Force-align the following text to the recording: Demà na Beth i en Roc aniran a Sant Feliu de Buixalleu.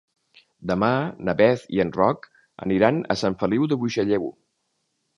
Demà 0.71 0.89
na 1.29 1.35
Beth 1.43 1.67
i 1.77 1.83
en 1.85 1.93
Roc 1.99 2.27
aniran 2.67 3.01
a 3.17 3.21
Sant 3.25 3.41
Feliu 3.45 3.71
de 3.75 3.83
Buixalleu. 3.85 4.31